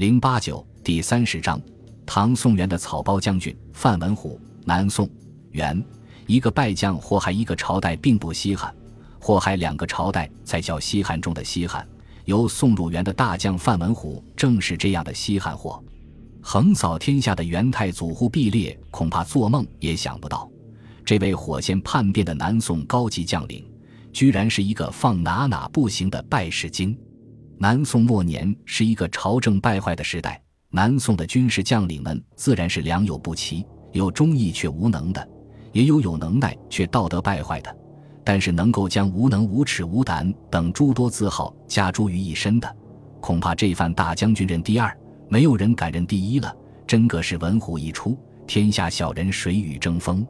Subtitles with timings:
[0.00, 1.60] 零八九第三十章，
[2.06, 4.40] 唐宋元的草包将军范文虎。
[4.64, 5.06] 南宋
[5.50, 5.84] 元
[6.26, 8.74] 一个败将祸害一个朝代并不稀罕，
[9.18, 11.86] 祸害两个朝代才叫稀罕中的稀罕。
[12.24, 15.84] 由宋入元的大将范文虎正是这样的稀罕货。
[16.40, 20.50] 横扫天下的元太祖忽必烈恐怕做梦也想不到，
[21.04, 23.62] 这位火线叛变的南宋高级将领，
[24.14, 26.96] 居然是一个放哪哪不行的败事精。
[27.62, 35.28] 南宋末年是一个朝政败坏的时代，南宋的军事将领们自然是良莠不齐，有忠义却无能的，
[35.70, 37.76] 也有有能耐却道德败坏的。
[38.24, 42.76] 但是能够将无能、无耻、无胆等诸多字号加诸于一身的，
[43.20, 44.98] 恐怕这番大将军认第二，
[45.28, 46.50] 没有人敢认第一了。
[46.86, 50.26] 真个是文虎一出，天下小人谁与争锋？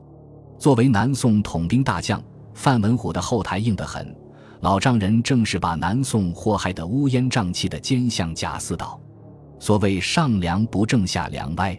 [0.59, 2.21] 作为南宋统兵大将，
[2.55, 4.12] 范文虎的后台硬得很。
[4.60, 9.01] 老丈人正是把南宋祸害得乌烟瘴气的奸相贾似道。
[9.59, 11.78] 所谓上梁不正下梁歪，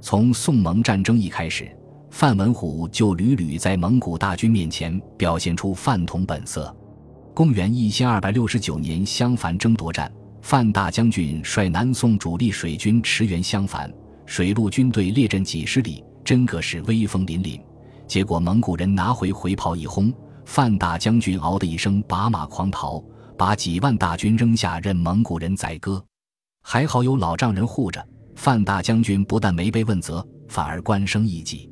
[0.00, 1.68] 从宋蒙战争一开始，
[2.10, 6.74] 范文虎就屡屡在蒙古大军面前表现出饭桶本色。
[7.34, 10.10] 公元一千二百六十九年襄樊争夺战，
[10.42, 13.92] 范大将军率南宋主力水军驰援襄樊，
[14.26, 17.60] 水陆军队列阵几十里，真个是威风凛凛。
[18.06, 20.12] 结果蒙古人拿回回炮一轰。
[20.44, 23.02] 范大将军嗷的一声，拔马狂逃，
[23.38, 26.04] 把几万大军扔下，任蒙古人宰割。
[26.62, 28.04] 还好有老丈人护着，
[28.36, 31.70] 范大将军不但没被问责，反而官升一级。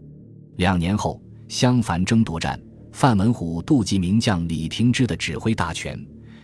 [0.56, 2.60] 两年后，襄樊争夺战，
[2.92, 5.98] 范文虎妒忌名将李廷芝的指挥大权，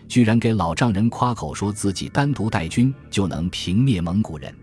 [0.08, 4.54] 居然给老丈人夸口，说自己单独带军就能平灭蒙古人。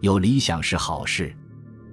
[0.00, 1.34] 有理想是好事，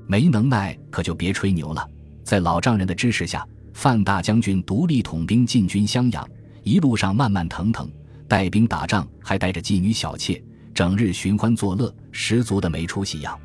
[0.07, 1.87] 没能耐可就别吹牛了。
[2.23, 3.47] 在老丈人的支持下。
[3.73, 6.27] 范大将军独立统兵进军襄阳，
[6.63, 7.89] 一路上慢慢腾腾，
[8.27, 10.41] 带兵打仗还带着妓女小妾，
[10.73, 13.37] 整日寻欢作乐，十足的没出息样。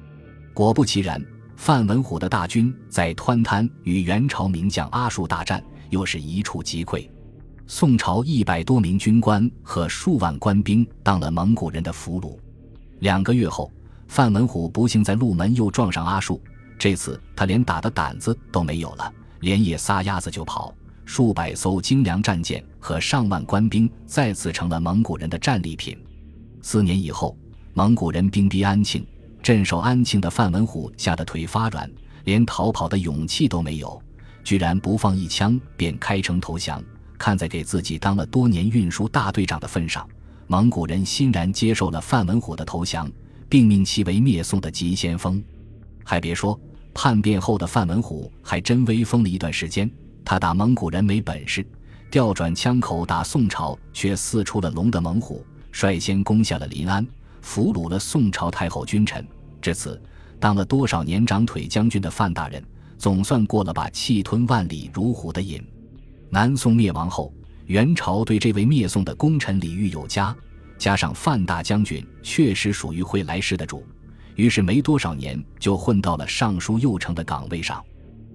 [0.55, 1.25] 果不其然，
[1.57, 7.09] 范文虎的大军在湍滩与元朝名将阿术大战，又是一触即溃。
[7.67, 12.37] 宋朝一百多名军官和数万官兵当了蒙古人的俘虏。
[13.01, 13.71] 两个月后，
[14.07, 16.41] 范文虎不幸在鹿门又撞上阿术，
[16.79, 19.13] 这次他连打的胆子都没有了。
[19.41, 25.97] 连夜撒丫子就跑，数百艘精良战舰和上万官兵再次成了蒙古人的战利品。
[26.61, 27.37] 四年以后，
[27.73, 29.07] 蒙古人兵逼安庆，
[29.43, 31.91] 镇守安庆的范文虎吓得腿发软，
[32.25, 34.03] 连逃跑的勇气都没有，
[34.43, 36.83] 居然不放一枪便开城投降。
[37.17, 40.09] 看在给自己当了多年运输大队长的份上，
[40.47, 43.11] 蒙古人欣然接受了范文虎的投降，
[43.49, 45.43] 并命其为灭宋的急先锋。
[46.05, 46.59] 还别说。
[47.01, 49.89] 叛变后的范文虎还真威风了一段时间。
[50.25, 51.65] 他打蒙古人没本事，
[52.11, 57.07] 调转枪口打宋朝却四出了龙的猛虎，率先攻下了临安，
[57.41, 59.25] 俘虏了宋朝太后君臣。
[59.63, 60.03] 至此，
[60.41, 62.61] 当了多少年长腿将军的范大人，
[62.99, 65.65] 总算过了把气吞万里如虎的瘾。
[66.29, 67.33] 南宋灭亡后，
[67.67, 70.37] 元朝对这位灭宋的功臣礼遇有加，
[70.77, 73.87] 加上范大将军确实属于会来事的主。
[74.39, 77.85] 于是没多少年就混到了尚书右丞的岗位上。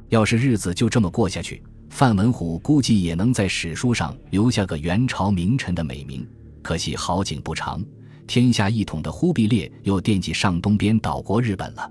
[0.09, 6.27] 要是日子就这么过下去，范文虎估计也能在史书上留下个元朝名臣的美名。
[6.61, 7.81] 可惜好景不长，
[8.27, 11.89] 天下一统的忽必烈又惦记上东边岛国日本了。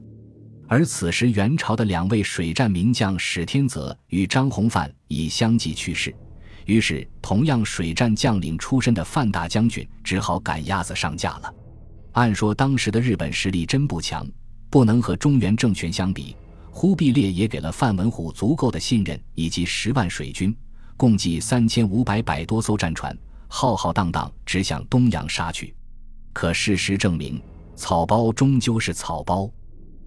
[0.68, 6.14] 而此时元朝的两位水战名将史天泽与张弘范已相继去世，
[6.66, 11.54] 于是同样水战将领出身的范大将军只好赶鸭子上架了。
[12.12, 14.26] 按说当时的日本实力真不强，
[14.68, 16.36] 不能和中原政权相比。
[16.70, 20.56] 忽必烈也给了范文虎足够的信任，以及十万水军，
[20.96, 25.74] 共计三千五百百多艘战船，浩浩荡荡直向东洋杀去。
[26.32, 27.38] 可事实证明，
[27.76, 29.50] 草包终究是草包。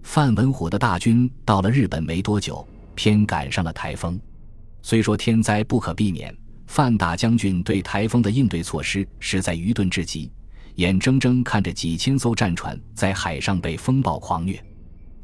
[0.02, 4.20] 范文虎的大军到了日本没多久，偏赶上了台风。
[4.82, 6.36] 虽说天灾不可避免，
[6.66, 10.30] 范大将军对台风的应对措施实在愚钝至极。
[10.76, 14.62] 眼睁睁看着几千艘战船在海上被风暴狂虐，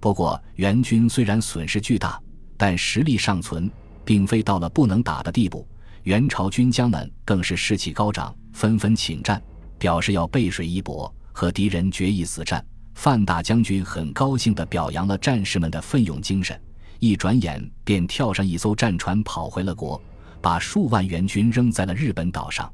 [0.01, 2.19] 不过元军虽然损失巨大，
[2.57, 3.71] 但实力尚存，
[4.03, 5.67] 并非到了不能打的地步。
[6.05, 9.41] 元朝军将们更是士气高涨，纷纷请战，
[9.79, 12.65] 表示要背水一搏，和敌人决一死战。
[12.95, 16.59] 范大将军很高兴地表扬了战士们的奋勇精神，
[16.99, 20.01] 一转眼便跳上一艘战船跑回了国，
[20.41, 22.73] 把数万元军扔在了日本岛上。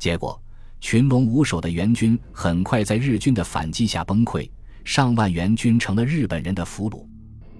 [0.00, 0.40] 结果。
[0.80, 4.48] 群龙无首的援军很快在日军的反击下崩溃，
[4.84, 7.04] 上万援军成了日本人的俘虏。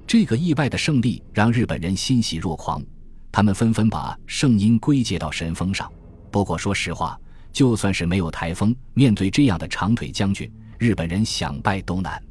[0.07, 2.83] 这个意外的胜利让日本人欣喜若狂，
[3.33, 5.91] 他们纷纷把圣因归结到神风上。
[6.31, 7.19] 不过说实话，
[7.53, 12.23] 就算是没有台风，面对这样的长腿将军，日本人想败都难。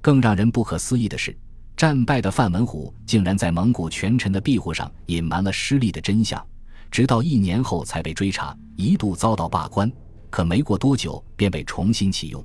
[0.00, 1.34] 更让人不可思议的是，
[1.76, 6.44] 战败的范文虎竟然在蒙古权臣的庇护上隐瞒了失利的真相，
[6.90, 9.90] 直到一年后才被追查，一度遭到罢官。
[10.34, 12.44] 可没过多久便被重新启用。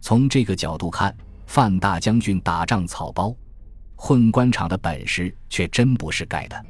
[0.00, 1.14] 从这个角度看，
[1.44, 3.36] 范大将军打仗草包、
[3.96, 6.64] 混官场的本事却真不是盖的。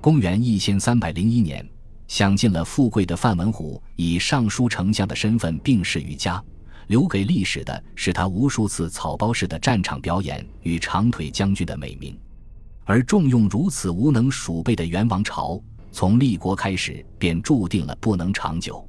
[0.00, 1.68] 公元一千三百零一年，
[2.06, 6.40] 享尽了富贵的范文虎以尚书丞相的身份病逝于家。
[6.86, 12.16] 留给历史的是他无数次草包式的战场表演与长腿将军的美名，
[12.84, 15.60] 而重用如此无能鼠辈的元王朝，
[15.90, 18.88] 从立国开始便注定了不能长久。